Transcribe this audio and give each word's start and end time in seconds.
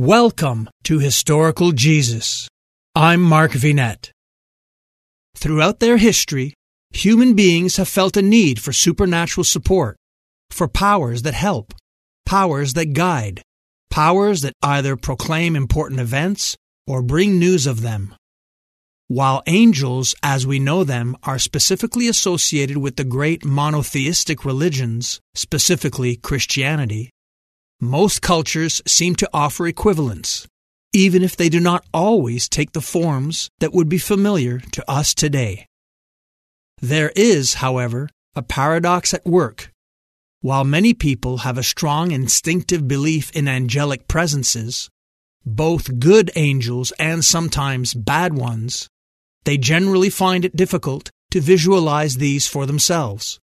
Welcome 0.00 0.70
to 0.84 0.98
Historical 0.98 1.72
Jesus. 1.72 2.48
I'm 2.94 3.20
Mark 3.20 3.50
Vinet. 3.50 4.12
Throughout 5.36 5.80
their 5.80 5.98
history, 5.98 6.54
human 6.88 7.34
beings 7.34 7.76
have 7.76 7.86
felt 7.86 8.16
a 8.16 8.22
need 8.22 8.62
for 8.62 8.72
supernatural 8.72 9.44
support, 9.44 9.98
for 10.48 10.68
powers 10.68 11.20
that 11.20 11.34
help, 11.34 11.74
powers 12.24 12.72
that 12.72 12.94
guide, 12.94 13.42
powers 13.90 14.40
that 14.40 14.54
either 14.62 14.96
proclaim 14.96 15.54
important 15.54 16.00
events 16.00 16.56
or 16.86 17.02
bring 17.02 17.38
news 17.38 17.66
of 17.66 17.82
them. 17.82 18.14
While 19.08 19.42
angels, 19.46 20.14
as 20.22 20.46
we 20.46 20.58
know 20.58 20.82
them, 20.82 21.14
are 21.24 21.38
specifically 21.38 22.08
associated 22.08 22.78
with 22.78 22.96
the 22.96 23.04
great 23.04 23.44
monotheistic 23.44 24.46
religions, 24.46 25.20
specifically 25.34 26.16
Christianity, 26.16 27.10
most 27.80 28.20
cultures 28.20 28.82
seem 28.86 29.14
to 29.16 29.30
offer 29.32 29.66
equivalents, 29.66 30.46
even 30.92 31.22
if 31.22 31.36
they 31.36 31.48
do 31.48 31.58
not 31.58 31.84
always 31.94 32.48
take 32.48 32.72
the 32.72 32.80
forms 32.82 33.48
that 33.60 33.72
would 33.72 33.88
be 33.88 33.98
familiar 33.98 34.60
to 34.72 34.88
us 34.90 35.14
today. 35.14 35.66
There 36.82 37.12
is, 37.16 37.54
however, 37.54 38.08
a 38.34 38.42
paradox 38.42 39.14
at 39.14 39.26
work. 39.26 39.72
While 40.42 40.64
many 40.64 40.94
people 40.94 41.38
have 41.38 41.58
a 41.58 41.62
strong 41.62 42.12
instinctive 42.12 42.86
belief 42.86 43.30
in 43.32 43.48
angelic 43.48 44.08
presences, 44.08 44.88
both 45.44 45.98
good 45.98 46.30
angels 46.36 46.92
and 46.98 47.24
sometimes 47.24 47.94
bad 47.94 48.34
ones, 48.34 48.88
they 49.44 49.56
generally 49.56 50.10
find 50.10 50.44
it 50.44 50.56
difficult 50.56 51.10
to 51.30 51.40
visualize 51.40 52.16
these 52.16 52.46
for 52.46 52.66
themselves. 52.66 53.38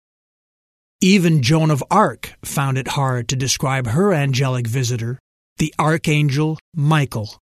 Even 1.02 1.42
Joan 1.42 1.72
of 1.72 1.84
Arc 1.92 2.34
found 2.44 2.78
it 2.78 2.90
hard 2.90 3.28
to 3.28 3.36
describe 3.36 3.88
her 3.88 4.14
angelic 4.14 4.66
visitor, 4.66 5.20
the 5.58 5.74
Archangel 5.78 6.58
Michael. 6.74 7.38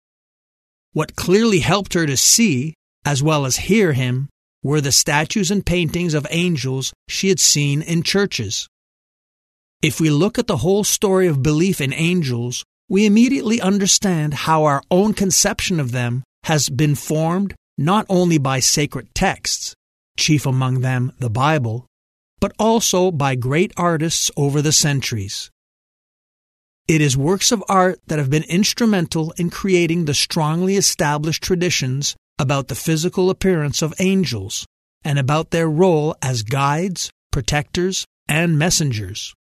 What 0.94 1.16
clearly 1.16 1.60
helped 1.60 1.94
her 1.94 2.06
to 2.06 2.16
see, 2.16 2.76
as 3.06 3.24
well 3.24 3.46
as 3.46 3.58
hear 3.58 3.94
him, 3.94 4.30
were 4.62 4.82
the 4.82 4.92
statues 4.92 5.50
and 5.50 5.66
paintings 5.66 6.14
of 6.14 6.28
angels 6.30 6.94
she 7.08 7.30
had 7.30 7.40
seen 7.40 7.82
in 7.82 8.04
churches. 8.04 8.68
If 9.82 10.00
we 10.00 10.10
look 10.10 10.38
at 10.38 10.48
the 10.48 10.58
whole 10.58 10.84
story 10.84 11.28
of 11.28 11.42
belief 11.42 11.82
in 11.82 11.94
angels, 11.94 12.64
we 12.88 13.06
immediately 13.06 13.62
understand 13.62 14.34
how 14.34 14.66
our 14.66 14.84
own 14.92 15.14
conception 15.14 15.80
of 15.80 15.92
them 15.92 16.24
has 16.44 16.70
been 16.70 16.96
formed 16.96 17.56
not 17.78 18.06
only 18.10 18.38
by 18.38 18.60
sacred 18.60 19.14
texts, 19.16 19.74
chief 20.18 20.46
among 20.46 20.82
them 20.82 21.14
the 21.20 21.30
Bible, 21.30 21.86
but 22.40 22.54
also 22.58 23.12
by 23.12 23.36
great 23.36 23.72
artists 23.78 24.32
over 24.38 24.62
the 24.62 24.72
centuries. 24.72 25.52
It 26.88 27.02
is 27.02 27.16
works 27.16 27.52
of 27.52 27.64
art 27.70 28.00
that 28.08 28.18
have 28.18 28.30
been 28.32 28.44
instrumental 28.44 29.32
in 29.38 29.50
creating 29.50 30.06
the 30.06 30.14
strongly 30.14 30.76
established 30.76 31.44
traditions 31.44 32.16
about 32.40 32.68
the 32.68 32.76
physical 32.76 33.30
appearance 33.30 33.82
of 33.82 33.94
angels 34.00 34.66
and 35.04 35.20
about 35.20 35.52
their 35.52 35.70
role 35.70 36.16
as 36.22 36.42
guides, 36.42 37.12
protectors, 37.32 38.06
and 38.28 38.58
messengers. 38.58 39.34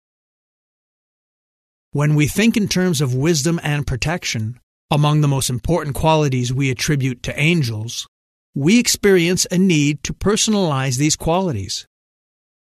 When 1.91 2.15
we 2.15 2.27
think 2.27 2.57
in 2.57 2.67
terms 2.67 2.99
of 2.99 3.15
wisdom 3.15 3.59
and 3.63 3.87
protection, 3.87 4.59
among 4.91 5.21
the 5.21 5.27
most 5.27 5.49
important 5.49 5.95
qualities 5.95 6.53
we 6.53 6.69
attribute 6.69 7.23
to 7.23 7.39
angels, 7.39 8.07
we 8.53 8.79
experience 8.79 9.47
a 9.51 9.57
need 9.57 10.03
to 10.03 10.13
personalize 10.13 10.97
these 10.97 11.15
qualities. 11.15 11.85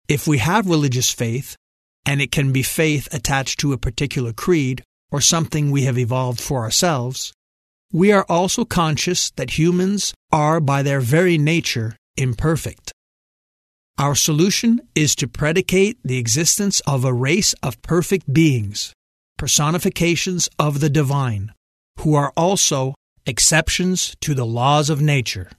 If 0.09 0.29
we 0.29 0.39
have 0.39 0.69
religious 0.69 1.11
faith, 1.11 1.57
and 2.05 2.23
it 2.23 2.31
can 2.31 2.53
be 2.53 2.63
faith 2.63 3.13
attached 3.13 3.59
to 3.61 3.73
a 3.73 3.79
particular 3.79 4.33
creed 4.33 4.85
or 5.11 5.21
something 5.21 5.71
we 5.71 5.83
have 5.83 5.99
evolved 5.99 6.41
for 6.41 6.63
ourselves, 6.63 7.33
we 7.93 8.13
are 8.13 8.25
also 8.29 8.65
conscious 8.65 9.31
that 9.33 9.59
humans 9.59 10.15
are 10.31 10.61
by 10.61 10.83
their 10.83 11.01
very 11.01 11.39
nature 11.39 11.97
imperfect. 12.17 12.93
Our 13.99 14.15
solution 14.15 14.81
is 14.95 15.17
to 15.17 15.27
predicate 15.27 15.99
the 16.05 16.19
existence 16.19 16.81
of 16.81 17.05
a 17.05 17.15
race 17.15 17.55
of 17.63 17.81
perfect 17.83 18.33
beings, 18.33 18.93
personifications 19.39 20.49
of 20.59 20.81
the 20.81 20.91
divine, 20.91 21.53
who 22.01 22.15
are 22.15 22.33
also 22.37 22.95
exceptions 23.27 24.15
to 24.21 24.35
the 24.35 24.47
laws 24.47 24.91
of 24.91 25.01
nature. 25.01 25.51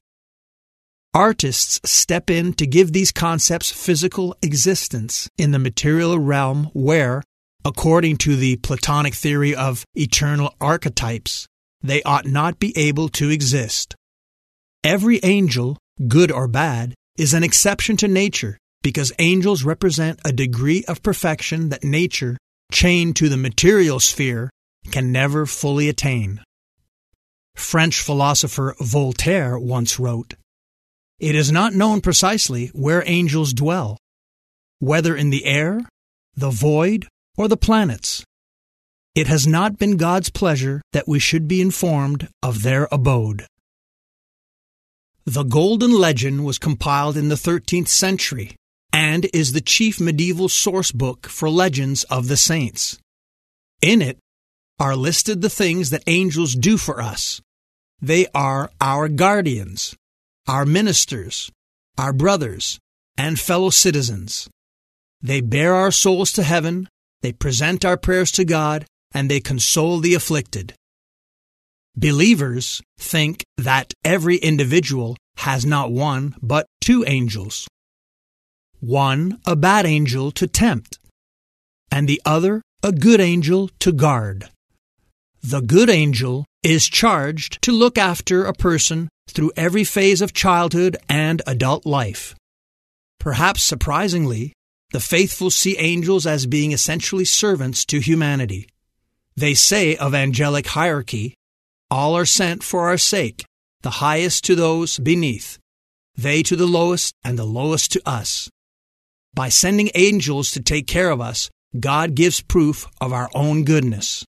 Artists 1.13 1.79
step 1.89 2.29
in 2.29 2.53
to 2.53 2.67
give 2.67 2.93
these 2.93 3.11
concepts 3.11 3.71
physical 3.71 4.35
existence 4.41 5.29
in 5.37 5.51
the 5.51 5.59
material 5.59 6.19
realm 6.19 6.69
where, 6.73 7.23
according 7.65 8.17
to 8.17 8.35
the 8.35 8.57
Platonic 8.57 9.15
theory 9.15 9.55
of 9.55 9.85
eternal 9.95 10.53
archetypes, 10.61 11.47
they 11.81 12.03
ought 12.03 12.25
not 12.25 12.59
be 12.59 12.77
able 12.77 13.09
to 13.09 13.29
exist. 13.29 13.95
Every 14.83 15.19
angel, 15.23 15.77
good 16.07 16.31
or 16.31 16.47
bad, 16.47 16.93
is 17.17 17.33
an 17.33 17.43
exception 17.43 17.97
to 17.97 18.07
nature 18.07 18.57
because 18.83 19.11
angels 19.19 19.63
represent 19.63 20.19
a 20.23 20.31
degree 20.31 20.83
of 20.87 21.03
perfection 21.03 21.69
that 21.69 21.83
nature, 21.83 22.37
chained 22.71 23.15
to 23.15 23.27
the 23.27 23.37
material 23.37 23.99
sphere, 23.99 24.49
can 24.91 25.11
never 25.11 25.45
fully 25.45 25.89
attain. 25.89 26.41
French 27.55 27.99
philosopher 27.99 28.75
Voltaire 28.79 29.57
once 29.57 29.99
wrote, 29.99 30.35
it 31.19 31.35
is 31.35 31.51
not 31.51 31.73
known 31.73 32.01
precisely 32.01 32.67
where 32.67 33.03
angels 33.05 33.53
dwell, 33.53 33.97
whether 34.79 35.15
in 35.15 35.29
the 35.29 35.45
air, 35.45 35.81
the 36.35 36.51
void, 36.51 37.07
or 37.37 37.47
the 37.47 37.57
planets. 37.57 38.23
It 39.15 39.27
has 39.27 39.47
not 39.47 39.79
been 39.79 39.97
God's 39.97 40.29
pleasure 40.29 40.81
that 40.93 41.07
we 41.07 41.17
should 41.17 41.47
be 41.47 41.59
informed 41.59 42.27
of 42.43 42.61
their 42.61 42.87
abode. 42.91 43.47
The 45.25 45.43
Golden 45.43 45.91
Legend 45.91 46.45
was 46.45 46.59
compiled 46.59 47.17
in 47.17 47.29
the 47.29 47.35
13th 47.35 47.87
century 47.87 48.55
and 48.93 49.27
is 49.33 49.53
the 49.53 49.61
chief 49.61 49.99
medieval 49.99 50.49
source 50.49 50.91
book 50.91 51.27
for 51.27 51.49
legends 51.49 52.03
of 52.05 52.27
the 52.27 52.37
saints. 52.37 52.97
In 53.81 54.01
it 54.01 54.17
are 54.79 54.95
listed 54.95 55.41
the 55.41 55.49
things 55.49 55.89
that 55.89 56.03
angels 56.07 56.53
do 56.53 56.77
for 56.77 57.01
us. 57.01 57.41
They 57.99 58.27
are 58.33 58.69
our 58.79 59.09
guardians, 59.09 59.95
our 60.47 60.65
ministers, 60.65 61.51
our 61.97 62.13
brothers, 62.13 62.79
and 63.17 63.39
fellow 63.39 63.69
citizens. 63.69 64.49
They 65.21 65.41
bear 65.41 65.73
our 65.73 65.91
souls 65.91 66.31
to 66.33 66.43
heaven, 66.43 66.87
they 67.21 67.33
present 67.33 67.83
our 67.83 67.97
prayers 67.97 68.31
to 68.33 68.45
God, 68.45 68.85
and 69.13 69.29
they 69.29 69.39
console 69.39 69.99
the 69.99 70.13
afflicted. 70.13 70.73
Believers 71.95 72.81
think 72.99 73.43
that 73.57 73.93
every 74.05 74.37
individual 74.37 75.17
has 75.37 75.65
not 75.65 75.91
one, 75.91 76.35
but 76.41 76.67
two 76.79 77.03
angels. 77.07 77.67
One, 78.79 79.39
a 79.45 79.55
bad 79.55 79.85
angel 79.87 80.31
to 80.31 80.45
tempt, 80.47 80.99
and 81.91 82.07
the 82.07 82.21
other, 82.23 82.61
a 82.83 82.91
good 82.91 83.19
angel 83.19 83.69
to 83.79 83.91
guard. 83.91 84.49
The 85.41 85.61
good 85.61 85.89
angel 85.89 86.45
is 86.63 86.87
charged 86.87 87.61
to 87.61 87.71
look 87.71 87.97
after 87.97 88.43
a 88.43 88.53
person 88.53 89.09
through 89.29 89.51
every 89.55 89.83
phase 89.83 90.21
of 90.21 90.33
childhood 90.33 90.97
and 91.07 91.41
adult 91.45 91.85
life. 91.85 92.35
Perhaps 93.19 93.63
surprisingly, 93.63 94.53
the 94.91 94.99
faithful 94.99 95.51
see 95.51 95.77
angels 95.77 96.25
as 96.25 96.45
being 96.45 96.71
essentially 96.71 97.25
servants 97.25 97.85
to 97.85 97.99
humanity. 97.99 98.67
They 99.35 99.53
say 99.53 99.95
of 99.97 100.15
angelic 100.15 100.67
hierarchy, 100.67 101.35
all 101.91 102.15
are 102.15 102.25
sent 102.25 102.63
for 102.63 102.87
our 102.87 102.97
sake, 102.97 103.45
the 103.81 104.01
highest 104.01 104.43
to 104.45 104.55
those 104.55 104.97
beneath, 104.97 105.59
they 106.15 106.41
to 106.43 106.55
the 106.55 106.65
lowest, 106.65 107.13
and 107.23 107.37
the 107.37 107.45
lowest 107.45 107.91
to 107.91 108.01
us. 108.05 108.49
By 109.33 109.49
sending 109.49 109.91
angels 109.93 110.51
to 110.51 110.61
take 110.61 110.87
care 110.87 111.11
of 111.11 111.21
us, 111.21 111.49
God 111.79 112.15
gives 112.15 112.41
proof 112.41 112.87
of 112.99 113.13
our 113.13 113.29
own 113.35 113.65
goodness. 113.65 114.25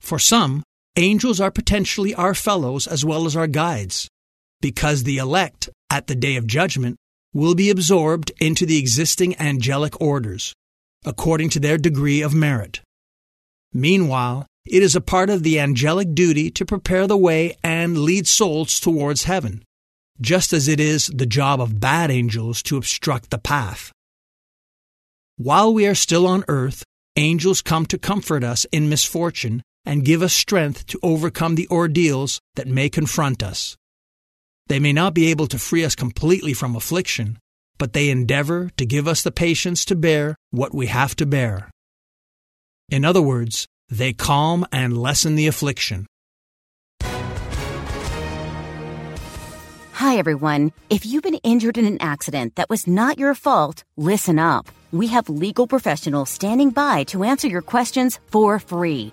For 0.00 0.18
some, 0.18 0.62
angels 0.96 1.40
are 1.40 1.50
potentially 1.50 2.14
our 2.14 2.34
fellows 2.34 2.86
as 2.86 3.04
well 3.04 3.26
as 3.26 3.36
our 3.36 3.46
guides, 3.46 4.08
because 4.60 5.02
the 5.02 5.18
elect, 5.18 5.68
at 5.90 6.06
the 6.06 6.14
day 6.14 6.36
of 6.36 6.46
judgment, 6.46 6.96
will 7.32 7.54
be 7.54 7.70
absorbed 7.70 8.32
into 8.40 8.64
the 8.64 8.78
existing 8.78 9.38
angelic 9.38 10.00
orders, 10.00 10.54
according 11.04 11.50
to 11.50 11.60
their 11.60 11.76
degree 11.76 12.22
of 12.22 12.34
merit. 12.34 12.80
Meanwhile, 13.72 14.46
it 14.64 14.82
is 14.82 14.96
a 14.96 15.00
part 15.00 15.30
of 15.30 15.42
the 15.42 15.60
angelic 15.60 16.14
duty 16.14 16.50
to 16.50 16.64
prepare 16.64 17.06
the 17.06 17.16
way 17.16 17.56
and 17.62 17.98
lead 17.98 18.26
souls 18.26 18.80
towards 18.80 19.24
heaven, 19.24 19.62
just 20.20 20.52
as 20.52 20.66
it 20.66 20.80
is 20.80 21.08
the 21.08 21.26
job 21.26 21.60
of 21.60 21.78
bad 21.78 22.10
angels 22.10 22.62
to 22.64 22.76
obstruct 22.76 23.30
the 23.30 23.38
path. 23.38 23.92
While 25.36 25.74
we 25.74 25.86
are 25.86 25.94
still 25.94 26.26
on 26.26 26.44
earth, 26.48 26.82
angels 27.16 27.60
come 27.60 27.84
to 27.86 27.98
comfort 27.98 28.42
us 28.42 28.64
in 28.72 28.88
misfortune 28.88 29.62
and 29.86 30.04
give 30.04 30.20
us 30.20 30.34
strength 30.34 30.86
to 30.88 30.98
overcome 31.02 31.54
the 31.54 31.68
ordeals 31.70 32.40
that 32.56 32.66
may 32.66 32.90
confront 32.90 33.42
us. 33.42 33.76
They 34.66 34.80
may 34.80 34.92
not 34.92 35.14
be 35.14 35.30
able 35.30 35.46
to 35.46 35.58
free 35.58 35.84
us 35.84 35.94
completely 35.94 36.52
from 36.52 36.76
affliction, 36.76 37.38
but 37.78 37.92
they 37.94 38.10
endeavor 38.10 38.70
to 38.76 38.84
give 38.84 39.06
us 39.08 39.22
the 39.22 39.30
patience 39.30 39.84
to 39.86 39.94
bear 39.94 40.34
what 40.50 40.74
we 40.74 40.88
have 40.88 41.16
to 41.16 41.24
bear. 41.24 41.70
In 42.90 43.04
other 43.04 43.22
words, 43.22 43.66
They 43.88 44.12
calm 44.12 44.66
and 44.72 44.98
lessen 44.98 45.36
the 45.36 45.46
affliction. 45.46 46.06
Hi, 49.92 50.18
everyone. 50.18 50.72
If 50.90 51.06
you've 51.06 51.22
been 51.22 51.40
injured 51.42 51.78
in 51.78 51.86
an 51.86 51.98
accident 52.00 52.56
that 52.56 52.68
was 52.68 52.86
not 52.86 53.18
your 53.18 53.34
fault, 53.34 53.84
listen 53.96 54.38
up. 54.38 54.68
We 54.92 55.06
have 55.08 55.28
legal 55.28 55.66
professionals 55.66 56.30
standing 56.30 56.70
by 56.70 57.04
to 57.04 57.24
answer 57.24 57.48
your 57.48 57.62
questions 57.62 58.20
for 58.30 58.58
free. 58.58 59.12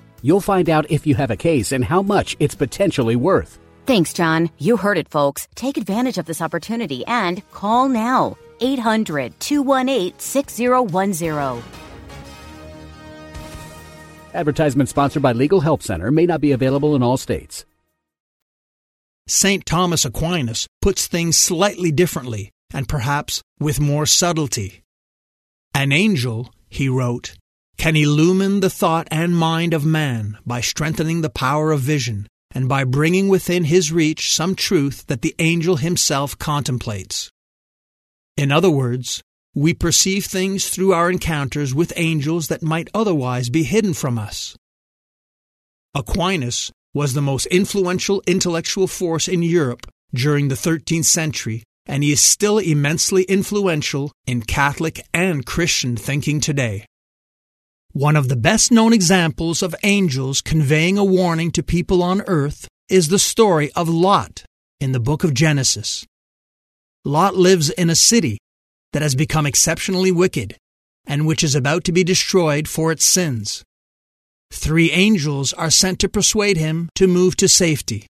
You'll 0.21 0.41
find 0.41 0.69
out 0.69 0.89
if 0.91 1.07
you 1.07 1.15
have 1.15 1.31
a 1.31 1.37
case 1.37 1.71
and 1.71 1.83
how 1.85 2.01
much 2.01 2.35
it's 2.39 2.55
potentially 2.55 3.15
worth. 3.15 3.59
Thanks, 3.85 4.13
John. 4.13 4.49
You 4.59 4.77
heard 4.77 4.97
it, 4.97 5.09
folks. 5.09 5.47
Take 5.55 5.77
advantage 5.77 6.17
of 6.17 6.25
this 6.25 6.41
opportunity 6.41 7.05
and 7.05 7.41
call 7.51 7.89
now. 7.89 8.37
800 8.59 9.39
218 9.39 10.19
6010. 10.19 11.63
Advertisement 14.33 14.87
sponsored 14.87 15.21
by 15.23 15.33
Legal 15.33 15.59
Help 15.59 15.83
Center 15.83 16.11
may 16.11 16.25
not 16.25 16.39
be 16.39 16.51
available 16.51 16.95
in 16.95 17.03
all 17.03 17.17
states. 17.17 17.65
St. 19.27 19.65
Thomas 19.65 20.05
Aquinas 20.05 20.67
puts 20.81 21.07
things 21.07 21.37
slightly 21.37 21.91
differently 21.91 22.51
and 22.73 22.87
perhaps 22.87 23.41
with 23.59 23.79
more 23.79 24.05
subtlety. 24.05 24.83
An 25.73 25.91
angel, 25.91 26.53
he 26.69 26.87
wrote, 26.89 27.33
can 27.81 27.95
illumine 27.95 28.59
the 28.59 28.69
thought 28.69 29.07
and 29.09 29.35
mind 29.35 29.73
of 29.73 29.83
man 29.83 30.37
by 30.45 30.61
strengthening 30.61 31.21
the 31.21 31.31
power 31.31 31.71
of 31.71 31.79
vision 31.79 32.27
and 32.51 32.69
by 32.69 32.83
bringing 32.83 33.27
within 33.27 33.63
his 33.63 33.91
reach 33.91 34.31
some 34.31 34.53
truth 34.53 35.07
that 35.07 35.23
the 35.23 35.33
angel 35.39 35.77
himself 35.77 36.37
contemplates. 36.37 37.31
In 38.37 38.51
other 38.51 38.69
words, 38.69 39.23
we 39.55 39.73
perceive 39.73 40.25
things 40.25 40.69
through 40.69 40.93
our 40.93 41.09
encounters 41.09 41.73
with 41.73 41.91
angels 41.95 42.49
that 42.49 42.61
might 42.61 42.87
otherwise 42.93 43.49
be 43.49 43.63
hidden 43.63 43.95
from 43.95 44.19
us. 44.19 44.55
Aquinas 45.95 46.71
was 46.93 47.13
the 47.13 47.19
most 47.31 47.47
influential 47.47 48.21
intellectual 48.27 48.85
force 48.85 49.27
in 49.27 49.41
Europe 49.41 49.87
during 50.13 50.49
the 50.49 50.61
13th 50.67 51.05
century, 51.05 51.63
and 51.87 52.03
he 52.03 52.11
is 52.11 52.21
still 52.21 52.59
immensely 52.59 53.23
influential 53.23 54.11
in 54.27 54.43
Catholic 54.43 55.01
and 55.15 55.47
Christian 55.47 55.97
thinking 55.97 56.39
today. 56.39 56.85
One 57.93 58.15
of 58.15 58.29
the 58.29 58.37
best 58.37 58.71
known 58.71 58.93
examples 58.93 59.61
of 59.61 59.75
angels 59.83 60.41
conveying 60.41 60.97
a 60.97 61.03
warning 61.03 61.51
to 61.51 61.61
people 61.61 62.01
on 62.01 62.21
earth 62.21 62.67
is 62.87 63.09
the 63.09 63.19
story 63.19 63.69
of 63.73 63.89
Lot 63.89 64.45
in 64.79 64.93
the 64.93 64.99
book 64.99 65.25
of 65.25 65.33
Genesis. 65.33 66.05
Lot 67.03 67.35
lives 67.35 67.69
in 67.69 67.89
a 67.89 67.95
city 67.95 68.37
that 68.93 69.01
has 69.01 69.13
become 69.13 69.45
exceptionally 69.45 70.11
wicked 70.11 70.55
and 71.05 71.27
which 71.27 71.43
is 71.43 71.53
about 71.53 71.83
to 71.83 71.91
be 71.91 72.03
destroyed 72.03 72.67
for 72.67 72.93
its 72.93 73.03
sins. 73.03 73.61
Three 74.53 74.91
angels 74.91 75.51
are 75.53 75.69
sent 75.69 75.99
to 75.99 76.09
persuade 76.09 76.55
him 76.55 76.87
to 76.95 77.07
move 77.07 77.35
to 77.37 77.49
safety. 77.49 78.05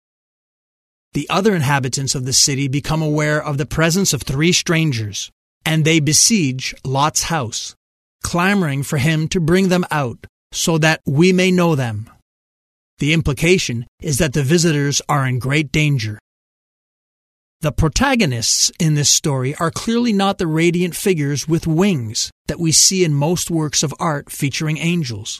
The 1.13 1.27
other 1.29 1.55
inhabitants 1.55 2.13
of 2.13 2.25
the 2.25 2.33
city 2.33 2.67
become 2.67 3.01
aware 3.01 3.43
of 3.43 3.57
the 3.57 3.65
presence 3.65 4.13
of 4.13 4.21
three 4.21 4.51
strangers, 4.51 5.31
and 5.65 5.85
they 5.85 5.99
besiege 5.99 6.75
Lot's 6.83 7.23
house, 7.23 7.75
clamoring 8.23 8.83
for 8.83 8.97
him 8.97 9.27
to 9.29 9.39
bring 9.39 9.69
them 9.69 9.85
out 9.91 10.25
so 10.51 10.77
that 10.77 11.01
we 11.05 11.31
may 11.31 11.51
know 11.51 11.75
them. 11.75 12.09
The 12.99 13.13
implication 13.13 13.87
is 14.01 14.17
that 14.19 14.33
the 14.33 14.43
visitors 14.43 15.01
are 15.09 15.25
in 15.25 15.39
great 15.39 15.71
danger. 15.71 16.19
The 17.61 17.71
protagonists 17.71 18.71
in 18.79 18.95
this 18.95 19.09
story 19.09 19.55
are 19.55 19.71
clearly 19.71 20.13
not 20.13 20.37
the 20.37 20.47
radiant 20.47 20.95
figures 20.95 21.47
with 21.47 21.67
wings 21.67 22.31
that 22.47 22.59
we 22.59 22.71
see 22.71 23.03
in 23.03 23.13
most 23.13 23.51
works 23.51 23.83
of 23.83 23.93
art 23.99 24.31
featuring 24.31 24.77
angels. 24.77 25.39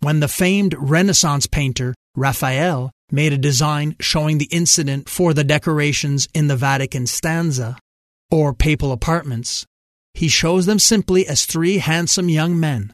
When 0.00 0.20
the 0.20 0.28
famed 0.28 0.74
Renaissance 0.78 1.46
painter 1.46 1.94
Raphael 2.14 2.90
made 3.10 3.32
a 3.32 3.38
design 3.38 3.96
showing 4.00 4.38
the 4.38 4.48
incident 4.50 5.08
for 5.08 5.32
the 5.32 5.44
decorations 5.44 6.28
in 6.34 6.48
the 6.48 6.56
Vatican 6.56 7.06
stanza, 7.06 7.78
or 8.30 8.52
papal 8.52 8.92
apartments, 8.92 9.64
he 10.14 10.28
shows 10.28 10.66
them 10.66 10.78
simply 10.78 11.26
as 11.26 11.46
three 11.46 11.78
handsome 11.78 12.28
young 12.28 12.58
men. 12.58 12.92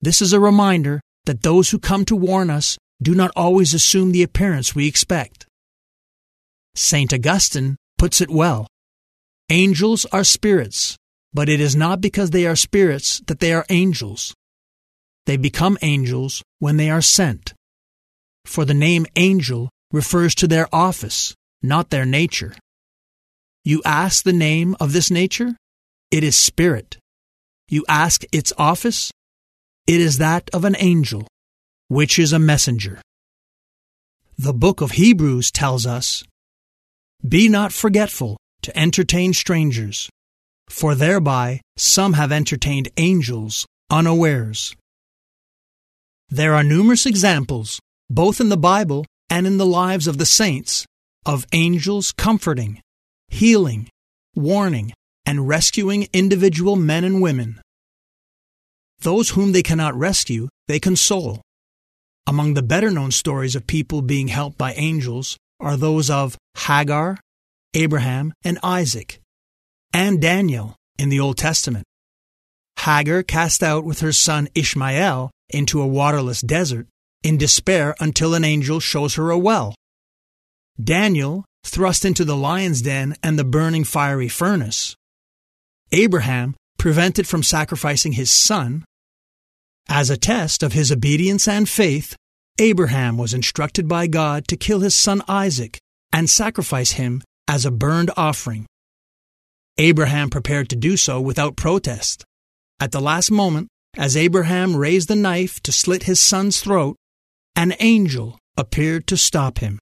This 0.00 0.22
is 0.22 0.32
a 0.32 0.40
reminder 0.40 1.00
that 1.26 1.42
those 1.42 1.70
who 1.70 1.78
come 1.78 2.04
to 2.06 2.16
warn 2.16 2.50
us 2.50 2.78
do 3.02 3.14
not 3.14 3.30
always 3.36 3.74
assume 3.74 4.12
the 4.12 4.22
appearance 4.22 4.74
we 4.74 4.86
expect. 4.86 5.46
St. 6.74 7.12
Augustine 7.12 7.76
puts 7.98 8.20
it 8.20 8.30
well 8.30 8.66
Angels 9.50 10.06
are 10.12 10.22
spirits, 10.22 10.96
but 11.34 11.48
it 11.48 11.60
is 11.60 11.74
not 11.74 12.00
because 12.00 12.30
they 12.30 12.46
are 12.46 12.54
spirits 12.54 13.20
that 13.26 13.40
they 13.40 13.52
are 13.52 13.66
angels. 13.68 14.32
They 15.26 15.36
become 15.36 15.76
angels 15.82 16.42
when 16.60 16.76
they 16.76 16.88
are 16.88 17.02
sent. 17.02 17.52
For 18.44 18.64
the 18.64 18.74
name 18.74 19.06
angel 19.16 19.68
refers 19.92 20.34
to 20.36 20.46
their 20.46 20.72
office, 20.72 21.34
not 21.62 21.90
their 21.90 22.06
nature. 22.06 22.54
You 23.64 23.82
ask 23.84 24.22
the 24.22 24.32
name 24.32 24.76
of 24.78 24.92
this 24.92 25.10
nature? 25.10 25.56
It 26.10 26.24
is 26.24 26.36
spirit. 26.36 26.98
You 27.68 27.84
ask 27.88 28.24
its 28.32 28.52
office? 28.58 29.12
It 29.86 30.00
is 30.00 30.18
that 30.18 30.50
of 30.52 30.64
an 30.64 30.74
angel, 30.78 31.28
which 31.88 32.18
is 32.18 32.32
a 32.32 32.38
messenger. 32.38 33.00
The 34.36 34.52
book 34.52 34.80
of 34.80 34.92
Hebrews 34.92 35.50
tells 35.52 35.86
us 35.86 36.24
be 37.26 37.48
not 37.48 37.72
forgetful 37.72 38.38
to 38.62 38.76
entertain 38.76 39.34
strangers, 39.34 40.08
for 40.68 40.94
thereby 40.94 41.60
some 41.76 42.14
have 42.14 42.32
entertained 42.32 42.88
angels 42.96 43.66
unawares. 43.90 44.74
There 46.28 46.54
are 46.54 46.64
numerous 46.64 47.06
examples, 47.06 47.78
both 48.08 48.40
in 48.40 48.48
the 48.48 48.56
Bible 48.56 49.04
and 49.28 49.46
in 49.46 49.58
the 49.58 49.66
lives 49.66 50.06
of 50.06 50.18
the 50.18 50.26
saints, 50.26 50.86
of 51.26 51.46
angels 51.52 52.12
comforting, 52.12 52.80
healing, 53.28 53.88
warning, 54.34 54.92
and 55.26 55.48
rescuing 55.48 56.08
individual 56.12 56.76
men 56.76 57.04
and 57.04 57.20
women. 57.20 57.60
Those 59.00 59.30
whom 59.30 59.52
they 59.52 59.62
cannot 59.62 59.98
rescue, 59.98 60.48
they 60.68 60.78
console. 60.78 61.40
Among 62.26 62.54
the 62.54 62.62
better 62.62 62.90
known 62.90 63.10
stories 63.10 63.56
of 63.56 63.66
people 63.66 64.02
being 64.02 64.28
helped 64.28 64.58
by 64.58 64.72
angels 64.74 65.36
are 65.58 65.76
those 65.76 66.10
of 66.10 66.36
Hagar, 66.56 67.18
Abraham, 67.74 68.32
and 68.44 68.58
Isaac, 68.62 69.20
and 69.92 70.20
Daniel 70.20 70.76
in 70.98 71.08
the 71.08 71.20
Old 71.20 71.38
Testament. 71.38 71.84
Hagar 72.80 73.22
cast 73.22 73.62
out 73.62 73.84
with 73.84 74.00
her 74.00 74.12
son 74.12 74.48
Ishmael 74.54 75.30
into 75.48 75.82
a 75.82 75.86
waterless 75.86 76.40
desert 76.40 76.86
in 77.22 77.36
despair 77.36 77.94
until 78.00 78.34
an 78.34 78.44
angel 78.44 78.80
shows 78.80 79.14
her 79.16 79.30
a 79.30 79.38
well. 79.38 79.74
Daniel 80.82 81.44
thrust 81.64 82.04
into 82.04 82.24
the 82.24 82.36
lion's 82.36 82.80
den 82.82 83.16
and 83.22 83.38
the 83.38 83.44
burning 83.44 83.84
fiery 83.84 84.28
furnace. 84.28 84.94
Abraham 85.92 86.54
prevented 86.78 87.26
from 87.26 87.42
sacrificing 87.42 88.12
his 88.12 88.30
son. 88.30 88.84
As 89.88 90.08
a 90.08 90.16
test 90.16 90.62
of 90.62 90.72
his 90.72 90.92
obedience 90.92 91.48
and 91.48 91.68
faith, 91.68 92.16
Abraham 92.58 93.18
was 93.18 93.34
instructed 93.34 93.88
by 93.88 94.06
God 94.06 94.46
to 94.48 94.56
kill 94.56 94.80
his 94.80 94.94
son 94.94 95.22
Isaac 95.26 95.78
and 96.12 96.28
sacrifice 96.28 96.92
him 96.92 97.22
as 97.48 97.64
a 97.64 97.70
burned 97.70 98.10
offering. 98.16 98.66
Abraham 99.78 100.30
prepared 100.30 100.68
to 100.70 100.76
do 100.76 100.96
so 100.96 101.20
without 101.20 101.56
protest. 101.56 102.24
At 102.78 102.92
the 102.92 103.00
last 103.00 103.30
moment, 103.30 103.68
as 103.96 104.16
Abraham 104.16 104.76
raised 104.76 105.08
the 105.08 105.16
knife 105.16 105.60
to 105.62 105.72
slit 105.72 106.04
his 106.04 106.20
son's 106.20 106.60
throat, 106.60 106.96
an 107.56 107.74
angel 107.80 108.38
appeared 108.56 109.06
to 109.08 109.16
stop 109.16 109.58
him. 109.58 109.78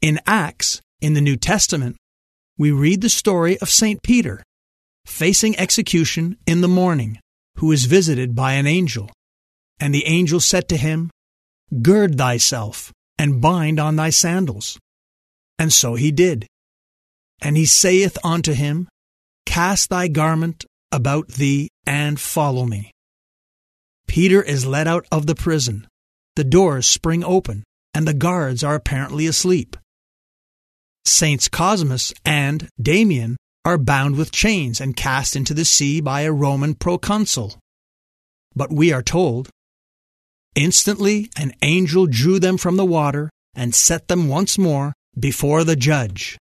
In 0.00 0.18
Acts, 0.26 0.80
in 1.00 1.14
the 1.14 1.20
New 1.20 1.36
Testament, 1.36 1.96
we 2.58 2.70
read 2.70 3.00
the 3.00 3.08
story 3.08 3.58
of 3.58 3.70
St. 3.70 4.02
Peter, 4.02 4.42
facing 5.04 5.58
execution 5.58 6.36
in 6.46 6.60
the 6.60 6.68
morning, 6.68 7.18
who 7.56 7.72
is 7.72 7.84
visited 7.84 8.34
by 8.34 8.54
an 8.54 8.66
angel. 8.66 9.10
And 9.78 9.94
the 9.94 10.06
angel 10.06 10.40
said 10.40 10.68
to 10.68 10.76
him, 10.76 11.10
Gird 11.82 12.18
thyself, 12.18 12.92
and 13.18 13.40
bind 13.40 13.78
on 13.78 13.96
thy 13.96 14.10
sandals. 14.10 14.78
And 15.58 15.72
so 15.72 15.94
he 15.94 16.10
did. 16.10 16.46
And 17.40 17.56
he 17.56 17.66
saith 17.66 18.18
unto 18.24 18.52
him, 18.52 18.88
Cast 19.46 19.90
thy 19.90 20.08
garment 20.08 20.64
about 20.92 21.28
thee, 21.28 21.68
and 21.86 22.20
follow 22.20 22.66
me. 22.66 22.90
Peter 24.06 24.42
is 24.42 24.66
led 24.66 24.88
out 24.88 25.06
of 25.12 25.26
the 25.26 25.34
prison. 25.34 25.86
The 26.36 26.44
doors 26.44 26.86
spring 26.86 27.22
open 27.24 27.64
and 27.94 28.06
the 28.06 28.14
guards 28.14 28.62
are 28.64 28.74
apparently 28.74 29.26
asleep. 29.26 29.76
Saints 31.04 31.48
Cosmas 31.48 32.12
and 32.24 32.68
Damian 32.80 33.36
are 33.64 33.78
bound 33.78 34.16
with 34.16 34.32
chains 34.32 34.80
and 34.80 34.96
cast 34.96 35.36
into 35.36 35.52
the 35.54 35.64
sea 35.64 36.00
by 36.00 36.22
a 36.22 36.32
Roman 36.32 36.74
proconsul. 36.74 37.58
But 38.54 38.72
we 38.72 38.92
are 38.92 39.02
told, 39.02 39.50
Instantly 40.54 41.30
an 41.36 41.52
angel 41.62 42.06
drew 42.06 42.40
them 42.40 42.56
from 42.56 42.76
the 42.76 42.84
water 42.84 43.30
and 43.54 43.74
set 43.74 44.08
them 44.08 44.28
once 44.28 44.58
more 44.58 44.92
before 45.18 45.64
the 45.64 45.76
judge. 45.76 46.38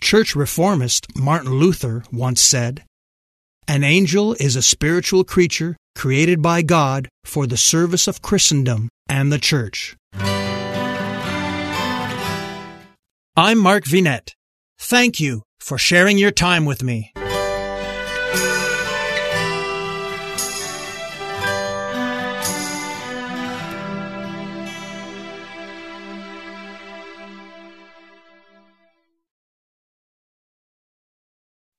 Church 0.00 0.34
reformist 0.34 1.06
Martin 1.16 1.54
Luther 1.54 2.04
once 2.12 2.40
said, 2.40 2.84
An 3.66 3.84
angel 3.84 4.34
is 4.34 4.56
a 4.56 4.62
spiritual 4.62 5.24
creature 5.24 5.76
created 5.94 6.40
by 6.42 6.62
God 6.62 7.08
for 7.24 7.46
the 7.46 7.56
service 7.56 8.06
of 8.06 8.22
Christendom 8.22 8.88
and 9.08 9.32
the 9.32 9.38
Church. 9.38 9.96
I'm 13.36 13.58
Mark 13.58 13.84
Vinet. 13.84 14.32
Thank 14.78 15.20
you 15.20 15.42
for 15.64 15.78
sharing 15.78 16.18
your 16.18 16.30
time 16.30 16.66
with 16.66 16.82
me. 16.82 17.10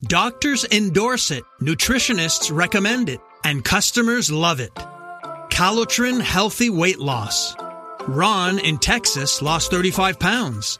Doctors 0.02 0.66
endorse 0.72 1.30
it, 1.30 1.44
nutritionists 1.62 2.52
recommend 2.52 3.10
it, 3.10 3.20
and 3.44 3.64
customers 3.64 4.32
love 4.32 4.60
it. 4.60 4.74
Calotren 5.52 6.22
Healthy 6.22 6.72
Weight 6.72 7.00
Loss. 7.00 7.56
Ron 8.08 8.58
in 8.58 8.80
Texas 8.80 9.44
lost 9.44 9.70
35 9.70 10.20
pounds. 10.20 10.80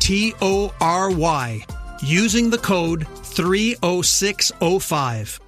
T 0.00 0.34
O 0.40 0.72
R 0.80 1.10
Y, 1.10 1.64
using 2.02 2.50
the 2.50 2.58
code 2.58 3.06
30605. 3.22 5.40